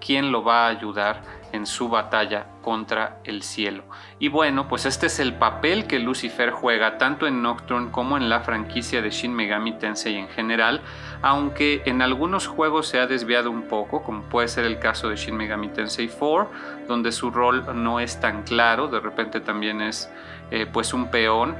[0.00, 3.84] quien lo va a ayudar en su batalla contra el cielo.
[4.18, 8.28] Y bueno, pues este es el papel que Lucifer juega tanto en Nocturne como en
[8.28, 10.80] la franquicia de Shin Megami Tensei en general,
[11.22, 15.16] aunque en algunos juegos se ha desviado un poco, como puede ser el caso de
[15.16, 16.50] Shin Megami Tensei 4,
[16.88, 20.10] donde su rol no es tan claro, de repente también es
[20.50, 21.54] eh, pues un peón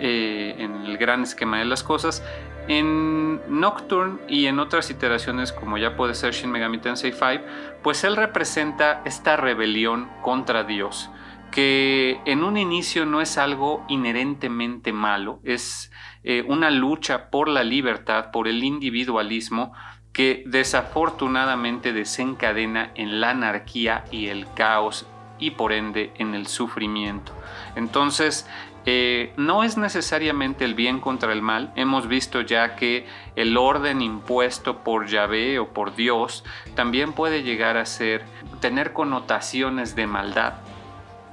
[0.00, 2.24] eh, en el gran esquema de las cosas.
[2.68, 7.44] En Nocturne y en otras iteraciones como ya puede ser Shin Megami Tensei 5,
[7.82, 11.10] pues él representa esta rebelión contra Dios,
[11.50, 15.90] que en un inicio no es algo inherentemente malo, es
[16.22, 19.72] eh, una lucha por la libertad, por el individualismo,
[20.12, 25.06] que desafortunadamente desencadena en la anarquía y el caos
[25.38, 27.32] y por ende en el sufrimiento.
[27.74, 28.48] Entonces,
[28.86, 31.72] eh, no es necesariamente el bien contra el mal.
[31.76, 33.06] Hemos visto ya que
[33.36, 38.24] el orden impuesto por Yahvé o por Dios también puede llegar a ser,
[38.60, 40.54] tener connotaciones de maldad.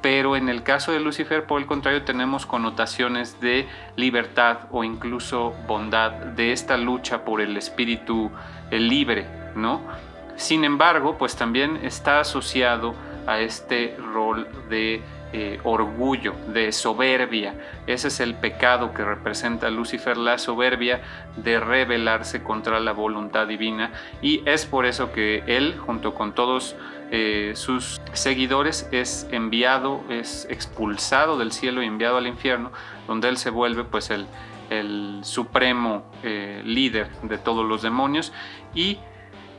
[0.02, 5.56] Pero en el caso de Lucifer, por el contrario, tenemos connotaciones de libertad o incluso
[5.68, 8.32] bondad, de esta lucha por el espíritu
[8.70, 9.82] libre, ¿no?
[10.36, 12.94] Sin embargo, pues también está asociado
[13.26, 15.02] a este rol de
[15.34, 17.54] eh, orgullo, de soberbia.
[17.86, 21.02] Ese es el pecado que representa Lucifer, la soberbia
[21.36, 23.92] de rebelarse contra la voluntad divina.
[24.22, 26.76] Y es por eso que él, junto con todos
[27.12, 32.72] eh, sus seguidores, es enviado, es expulsado del cielo y enviado al infierno,
[33.06, 34.28] donde él se vuelve pues el,
[35.24, 38.34] supremo eh, líder de todos los demonios
[38.76, 39.00] y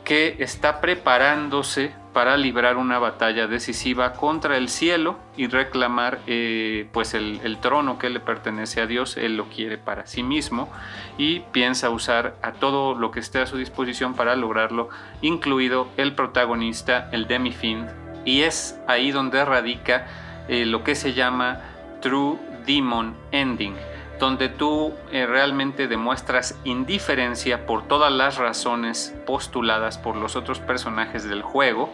[0.08, 7.12] que está preparándose para librar una batalla decisiva contra el cielo y reclamar eh, pues
[7.12, 10.70] el, trono que le pertenece a Dios, él lo quiere para sí mismo
[11.18, 14.88] y piensa usar a todo lo que esté a su disposición para lograrlo,
[15.20, 17.90] incluido el protagonista, el Demi-Fiend,
[18.24, 20.06] y es ahí donde radica
[20.48, 21.60] eh, lo que se llama
[22.00, 23.76] True Demon Ending
[24.18, 31.28] donde tú eh, realmente demuestras indiferencia por todas las razones postuladas por los otros personajes
[31.28, 31.92] del juego,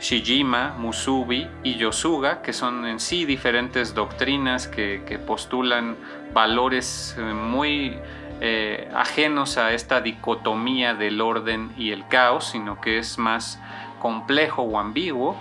[0.00, 5.96] Shijima, Musubi y Yosuga, que son en sí diferentes doctrinas que, postulan
[6.32, 7.96] valores eh, muy
[8.40, 13.60] eh, ajenos a esta dicotomía del orden y el caos, sino que es más
[14.00, 15.36] complejo o ambiguo.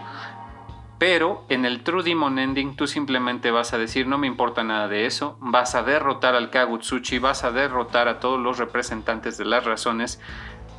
[1.05, 4.87] Pero en el True Demon Ending tú simplemente vas a decir no me importa nada
[4.87, 9.43] de eso, vas a derrotar al Kagutsuchi, vas a derrotar a todos los representantes de
[9.43, 10.21] las razones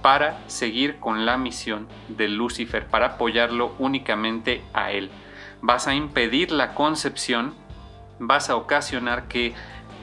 [0.01, 5.11] para seguir con la misión de Lucifer, para apoyarlo únicamente a él.
[5.61, 7.53] Vas a impedir la concepción,
[8.19, 9.53] vas a ocasionar que,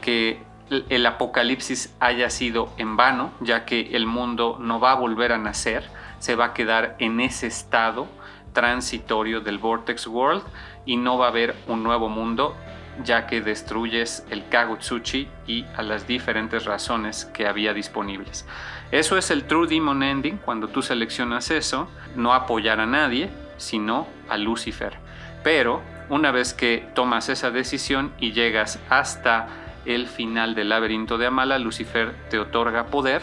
[0.01, 5.31] que el apocalipsis haya sido en vano, ya que el mundo no va a volver
[5.31, 8.07] a nacer, se va a quedar en ese estado
[8.53, 10.43] transitorio del Vortex World
[10.85, 12.55] y no va a haber un nuevo mundo
[13.03, 18.45] ya que destruyes el Kagutsuchi y a las diferentes razones que había disponibles.
[18.91, 24.07] Eso es el True Demon Ending, cuando tú seleccionas eso, no apoyar a nadie, sino
[24.29, 24.97] a Lucifer.
[25.43, 29.47] Pero una vez que tomas esa decisión y llegas hasta
[29.85, 33.21] el final del laberinto de Amala, Lucifer te otorga poder,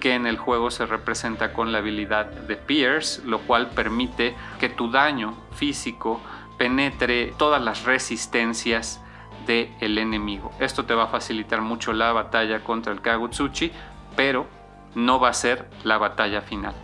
[0.00, 4.68] que en el juego se representa con la habilidad de Pierce, lo cual permite que
[4.68, 6.20] tu daño físico
[6.58, 9.02] penetre todas las resistencias
[9.46, 10.52] del el enemigo.
[10.58, 13.70] Esto te va a facilitar mucho la batalla contra el Kagutsuchi,
[14.16, 14.46] pero
[14.94, 16.74] no va a ser la batalla final.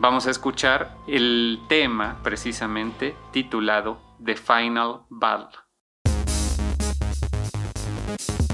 [0.00, 5.67] Vamos a escuchar el tema precisamente titulado The Final Battle.
[8.08, 8.47] Bye.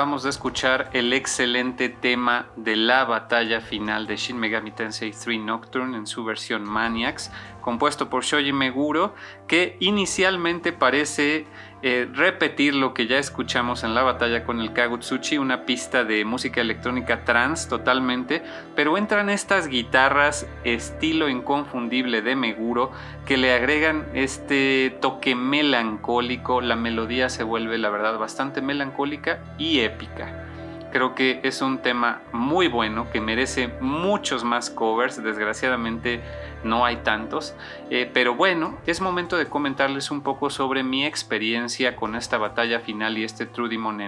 [0.00, 5.40] Acabamos de escuchar el excelente tema de la batalla final de Shin Megami Tensei 3
[5.40, 7.30] Nocturne en su versión Maniacs,
[7.60, 9.14] compuesto por Shoji Meguro,
[9.46, 11.44] que inicialmente parece
[11.82, 16.26] eh, repetir lo que ya escuchamos en la batalla con el Kagutsuchi, una pista de
[16.26, 18.42] música electrónica trans totalmente,
[18.76, 22.92] pero entran estas guitarras estilo inconfundible de Meguro
[23.24, 29.80] que le agregan este toque melancólico, la melodía se vuelve la verdad bastante melancólica y
[29.80, 30.49] épica.
[30.92, 35.22] Creo que es un tema muy bueno que merece muchos más covers.
[35.22, 36.20] Desgraciadamente
[36.64, 37.54] no hay tantos.
[37.90, 42.80] Eh, pero bueno, es momento de comentarles un poco sobre mi experiencia con esta batalla
[42.80, 44.00] final y este True Demon.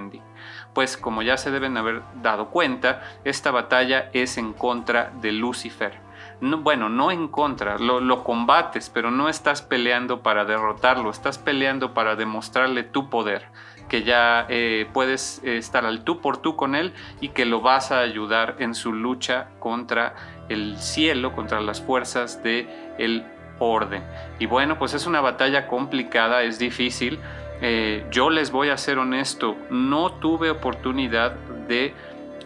[0.73, 6.01] Pues como ya se deben haber dado cuenta, esta batalla es en contra de Lucifer.
[6.41, 12.17] bueno, no en contra, lo, combates, pero no estás peleando para derrotarlo, estás peleando para
[12.17, 13.47] demostrarle tu poder
[13.93, 17.61] que ya eh, puedes eh, estar al tú por tú con él y que lo
[17.61, 20.15] vas a ayudar en su lucha contra
[20.49, 23.23] el cielo, contra las fuerzas de el
[23.59, 24.03] orden.
[24.39, 27.19] Y bueno, pues es una batalla complicada, es difícil.
[27.61, 31.33] Eh, yo les voy a ser honesto, no tuve oportunidad
[31.69, 31.93] de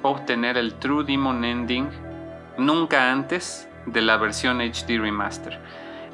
[0.02, 1.88] obtener el True Demon Ending
[2.58, 5.60] nunca antes de la versión HD Remaster.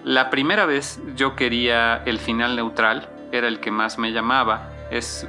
[0.04, 4.68] La primera vez yo quería el final neutral, era el que más me llamaba,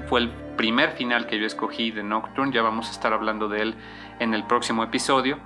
[0.07, 3.61] fue el primer final que yo escogí de Nocturne, ya vamos a estar hablando de
[3.61, 3.75] él
[4.19, 5.39] en el próximo episodio.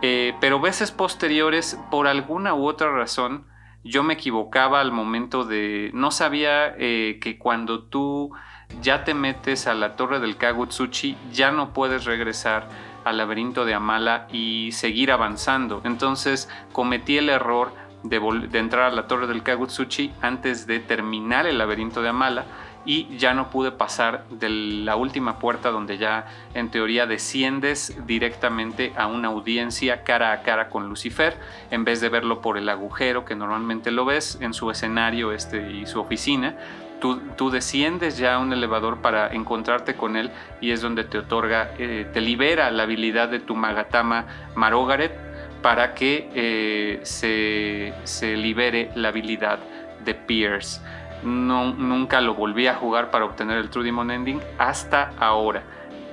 [0.00, 3.46] Eh, pero veces posteriores, por alguna u otra razón,
[3.84, 5.90] yo me equivocaba al momento de...
[5.94, 8.32] No sabía eh, que cuando tú
[8.80, 12.68] ya te metes a la torre del Kagutsuchi, ya no puedes regresar
[13.04, 15.80] al laberinto de Amala y seguir avanzando.
[15.84, 17.72] Entonces cometí el error
[18.04, 22.46] de entrar a la torre del Kagutsuchi antes de terminar el laberinto de Amala
[22.88, 28.94] y ya no pude pasar de la última puerta donde ya en teoría desciendes directamente
[28.96, 31.36] a una audiencia cara a cara con Lucifer
[31.70, 35.70] en vez de verlo por el agujero que normalmente lo ves en su escenario este,
[35.70, 36.56] y su oficina.
[36.98, 40.30] Tú, tú, desciendes ya a un elevador para encontrarte con él
[40.62, 44.24] y es donde te otorga, eh, te libera la habilidad de tu Magatama
[44.54, 45.12] Marogaret
[45.60, 49.58] para que eh, se, se libere la habilidad
[50.06, 50.80] de Pierce
[51.22, 55.62] no, nunca lo volví a jugar para obtener el True Demon Ending hasta ahora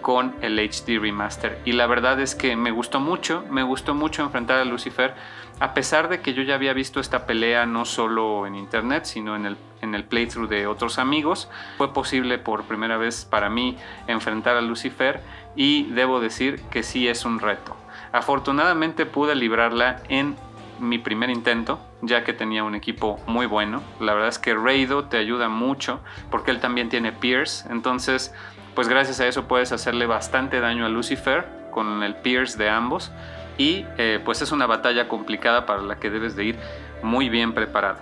[0.06, 1.60] con el HD Remaster.
[1.66, 5.16] Y la verdad es que me gustó mucho, me gustó mucho enfrentar a Lucifer,
[5.60, 9.36] a pesar de que yo ya había visto esta pelea no solo en internet, sino
[9.36, 11.49] en el, en el playthrough de otros amigos.
[11.80, 15.22] Fue posible por primera vez para mí enfrentar a Lucifer
[15.56, 17.76] y debo decir que sí es un reto.
[18.12, 20.36] Afortunadamente pude librarla en
[20.80, 23.82] mi primer intento, ya que tenía un equipo muy bueno.
[23.99, 25.99] La verdad es que Raido te ayuda mucho
[26.32, 27.68] porque él también tiene Pierce.
[27.70, 28.34] Entonces,
[28.74, 33.12] pues gracias a eso puedes hacerle bastante daño a Lucifer con el Pierce de ambos.
[33.58, 36.60] Y eh, pues es una batalla complicada para la que debes de ir
[37.03, 37.99] muy bien preparado.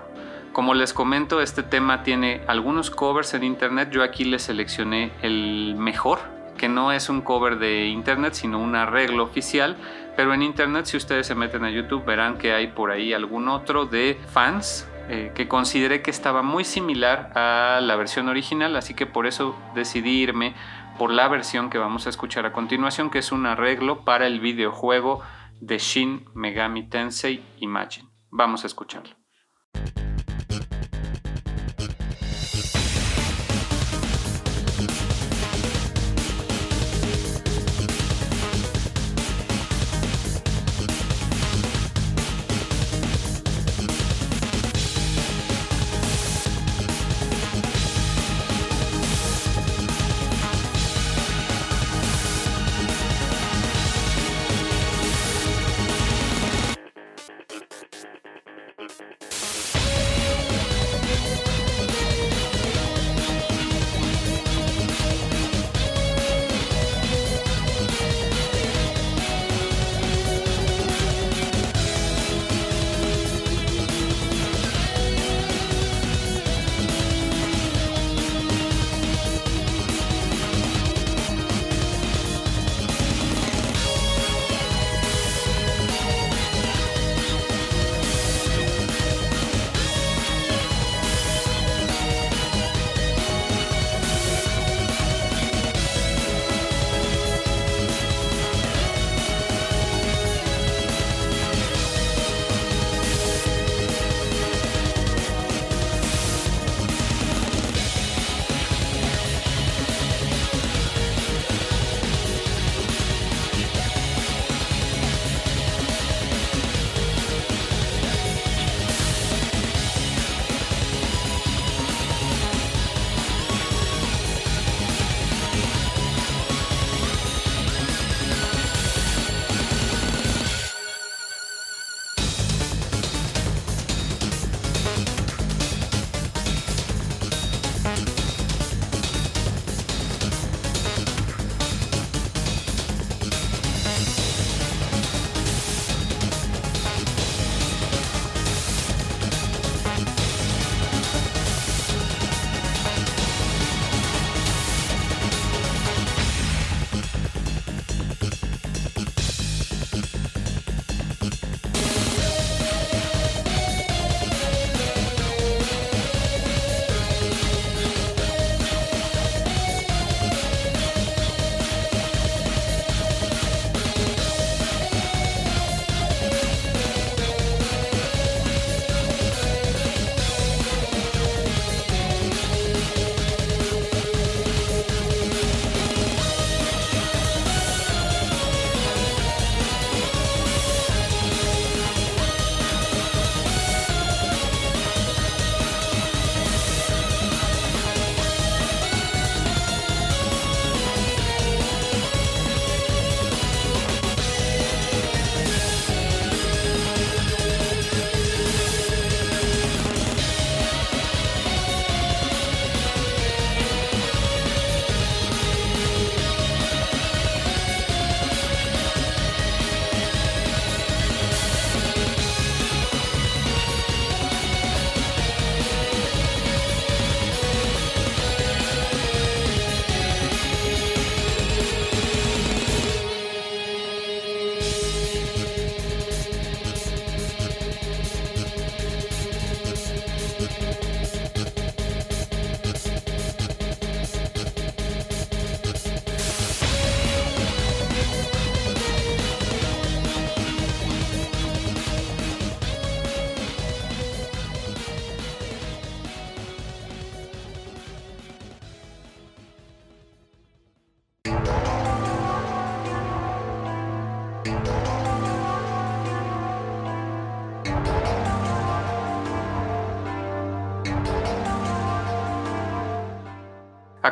[0.51, 3.89] Como les comento, este tema tiene algunos covers en internet.
[3.91, 6.19] Yo aquí les seleccioné el mejor,
[6.57, 9.77] que no es un cover de internet, sino un arreglo oficial
[10.15, 13.47] pero en internet, si ustedes se meten a YouTube, verán que hay por ahí algún
[13.47, 18.93] otro de fans eh, que consideré que estaba muy similar a la versión original, así
[18.93, 20.53] que por eso decidí irme
[20.99, 24.39] por la versión que vamos a escuchar a continuación, que es un arreglo para el
[24.39, 25.21] videojuego
[25.59, 28.07] de Shin Megami Tensei Imagine.
[28.29, 29.15] Vamos a escucharlo.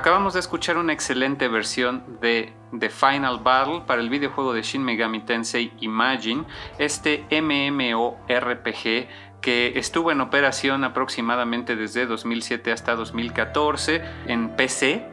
[0.01, 4.83] Acabamos de escuchar una excelente versión de The Final Battle para el videojuego de Shin
[4.83, 6.45] Megami Tensei Imagine,
[6.79, 9.07] este MMORPG
[9.41, 15.05] que estuvo en operación aproximadamente desde 2007 hasta 2014 en PC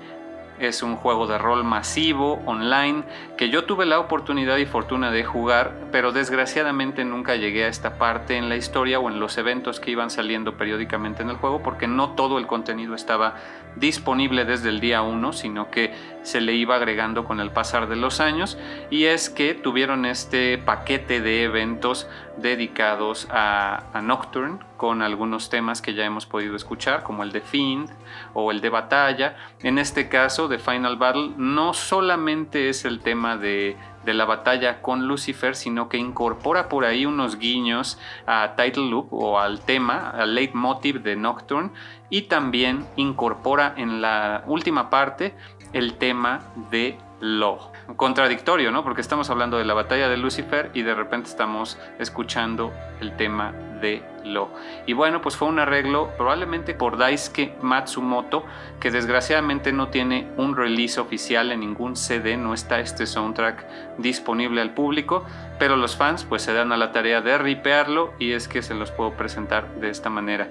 [0.60, 3.04] es un juego de rol masivo, online,
[3.36, 7.98] que yo tuve la oportunidad y fortuna de jugar, pero desgraciadamente nunca llegué a esta
[7.98, 11.62] parte en la historia o en los eventos que iban saliendo periódicamente en el juego,
[11.62, 13.36] porque no todo el contenido estaba
[13.76, 15.92] disponible desde el día 1, sino que
[16.28, 18.58] se le iba agregando con el pasar de los años,
[18.90, 22.06] y es que tuvieron este paquete de eventos
[22.36, 27.90] dedicados a, Nocturne, con algunos temas que ya hemos podido escuchar, como el de Fiend
[28.32, 29.36] o el de Batalla.
[29.62, 34.80] En este caso, de Final Battle, no solamente es el tema de, de la batalla
[34.80, 40.10] con Lucifer, sino que incorpora por ahí unos guiños a Title Loop o al tema,
[40.10, 41.70] al leitmotiv de Nocturne,
[42.10, 45.34] y también incorpora en la última parte
[45.72, 48.84] el tema de Law contradictorio, ¿no?
[48.84, 53.52] Porque estamos hablando de la batalla de Lucifer y de repente estamos escuchando el tema
[53.80, 54.50] de Lo.
[54.86, 58.44] Y bueno, pues fue un arreglo probablemente por Daisuke Matsumoto,
[58.80, 63.64] que desgraciadamente no tiene un release oficial en ningún CD, no está este soundtrack
[63.98, 65.24] disponible al público,
[65.58, 68.74] pero los fans pues se dan a la tarea de ripearlo y es que se
[68.74, 70.48] los puedo presentar de esta manera.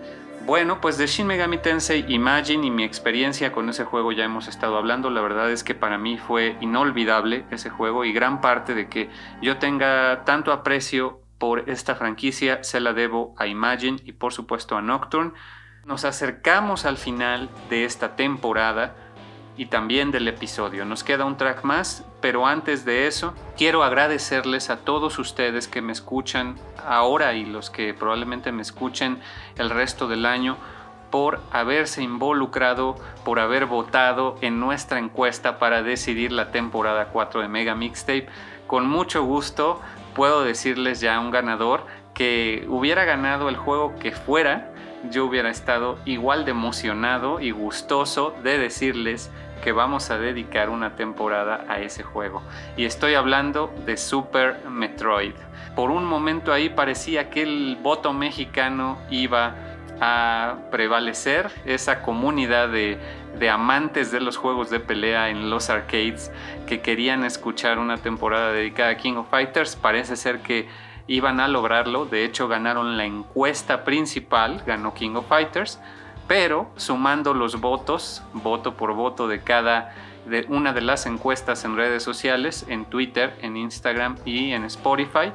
[0.48, 4.48] Bueno, pues de Shin Megami Tensei Imagine y mi experiencia con ese juego ya hemos
[4.48, 5.10] estado hablando.
[5.10, 9.10] La verdad es que para mí fue inolvidable ese juego y gran parte de que
[9.41, 14.78] yo tenga tanto aprecio por esta franquicia se la debo a Imagine y por supuesto
[14.78, 15.34] a Nocturne.
[15.84, 18.95] Nos acercamos al final de esta temporada
[19.58, 20.86] y también del episodio.
[20.86, 25.82] Nos queda un track más, pero antes de eso, quiero agradecerles a todos ustedes que
[25.82, 26.55] me escuchan
[26.86, 29.20] ahora y los que probablemente me escuchen
[29.58, 30.58] el resto del año
[31.10, 37.47] por haberse involucrado, por haber votado en nuestra encuesta para decidir la temporada 4 de
[37.47, 38.28] Mega Mixtape.
[38.68, 39.82] Con mucho gusto
[40.14, 44.72] puedo decirles ya un ganador que hubiera ganado el juego que fuera,
[45.12, 49.32] yo hubiera estado igual de emocionado y gustoso de decirles
[49.62, 52.41] que vamos a dedicar una temporada a ese juego.
[52.76, 55.34] Y estoy hablando de Super Metroid.
[55.76, 59.55] Por un momento ahí parecía que el voto mexicano iba
[59.99, 62.99] a prevalecer, esa comunidad de,
[63.39, 66.32] de amantes de los juegos de pelea en los arcades
[66.68, 69.76] que querían escuchar una temporada dedicada a King of Fighters.
[69.76, 70.68] Parece ser que
[71.08, 72.05] iban a lograrlo.
[72.05, 75.80] De hecho, ganaron la encuesta principal, ganó King of Fighters
[76.28, 79.94] pero sumando los votos, voto por voto de cada
[80.26, 85.32] de una de las encuestas en redes sociales, en Twitter, en Instagram y en Spotify,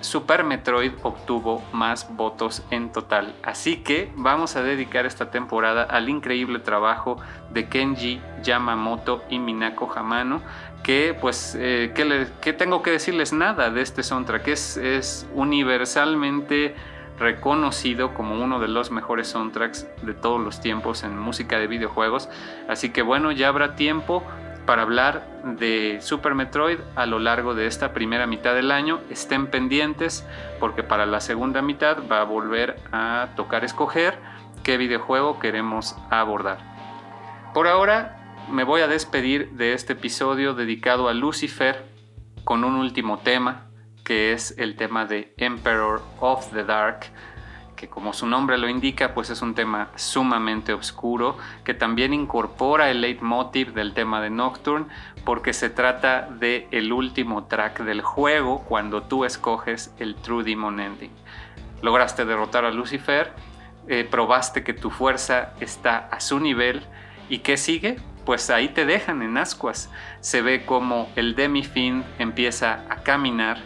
[0.00, 3.34] Super Metroid obtuvo más votos en total.
[3.42, 7.16] Así que vamos a dedicar esta temporada al increíble trabajo
[7.50, 10.40] de Kenji Yamamoto y Minako Hamano.
[10.82, 11.92] Que pues, eh,
[12.40, 14.48] que, tengo que decirles nada de este soundtrack.
[14.48, 16.76] Es, es universalmente
[17.18, 22.28] reconocido como uno de los mejores soundtracks de todos los tiempos en música de videojuegos.
[22.68, 24.22] Así que bueno, ya habrá tiempo
[24.66, 29.00] para hablar de Super Metroid a lo largo de esta primera mitad del año.
[29.08, 30.26] Estén pendientes
[30.60, 34.18] porque para la segunda mitad va a volver a tocar escoger
[34.62, 36.58] qué videojuego queremos abordar.
[37.54, 41.86] Por ahora me voy a despedir de este episodio dedicado a Lucifer
[42.44, 43.67] con un último tema
[44.08, 47.00] que es el tema de Emperor of the Dark,
[47.76, 52.90] que como su nombre lo indica, pues es un tema sumamente oscuro, que también incorpora
[52.90, 54.86] el leitmotiv del tema de Nocturne,
[55.26, 60.80] porque se trata de el último track del juego cuando tú escoges el True Demon
[60.80, 61.12] Ending.
[61.82, 63.34] Lograste derrotar a Lucifer,
[63.88, 66.82] eh, probaste que tu fuerza está a su nivel,
[67.28, 67.98] ¿y qué sigue?
[68.24, 69.90] Pues ahí te dejan en ascuas.
[70.20, 73.58] Se ve como el Demi-Fiend empieza a caminar,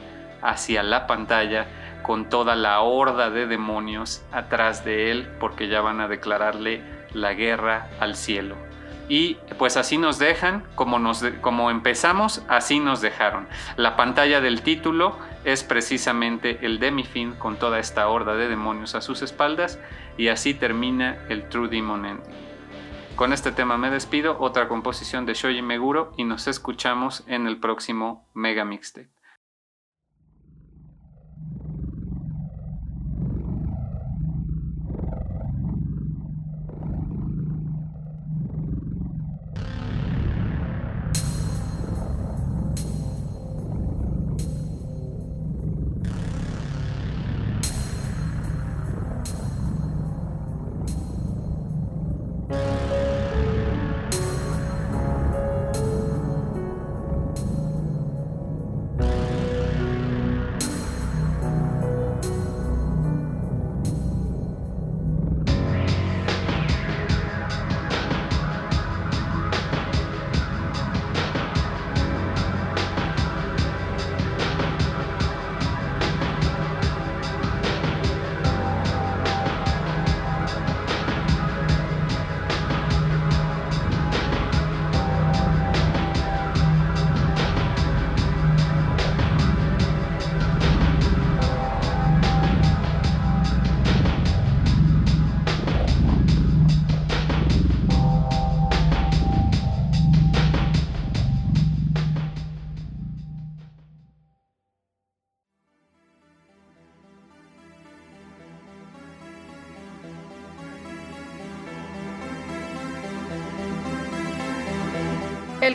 [0.43, 1.67] hacia la pantalla
[2.03, 6.83] con toda la horda de demonios atrás de él porque ya van a declararle
[7.13, 8.57] la guerra al cielo.
[9.09, 13.47] Y pues así nos dejan, como, nos como empezamos, así nos dejaron.
[13.77, 19.01] La pantalla del título es precisamente el Demifin con toda esta horda de demonios a
[19.01, 19.79] sus espaldas
[20.17, 22.35] y así termina el True Demon Ending.
[23.17, 27.59] Con este tema me despido, otra composición de Shoji Meguro y nos escuchamos en el
[27.59, 29.11] próximo Mega Mixtape.